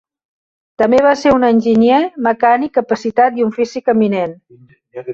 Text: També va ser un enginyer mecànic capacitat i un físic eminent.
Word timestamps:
També 0.81 1.01
va 1.07 1.11
ser 1.25 1.33
un 1.35 1.45
enginyer 1.51 2.01
mecànic 2.31 2.75
capacitat 2.81 3.41
i 3.43 3.49
un 3.49 3.57
físic 3.61 3.97
eminent. 3.99 4.39